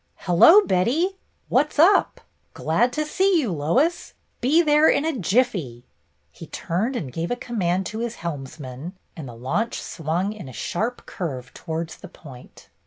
"Hello, 0.25 0.61
Betty! 0.63 1.19
What's 1.47 1.77
up? 1.77 2.21
Glad 2.55 2.91
to 2.93 3.05
see 3.05 3.39
you, 3.39 3.51
Lois. 3.51 4.15
Be 4.39 4.63
there 4.63 4.89
in 4.89 5.05
a 5.05 5.15
jiffy." 5.15 5.85
He 6.31 6.47
turned 6.47 6.95
and 6.95 7.13
gave 7.13 7.29
a 7.29 7.35
command 7.35 7.85
to 7.85 7.99
his 7.99 8.15
helms 8.15 8.59
man, 8.59 8.93
and 9.15 9.27
the 9.29 9.35
launch 9.35 9.79
swung 9.79 10.33
in 10.33 10.49
a 10.49 10.53
sharp 10.53 11.05
curve 11.05 11.53
towards 11.53 11.97
the 11.97 12.07
point. 12.07 12.67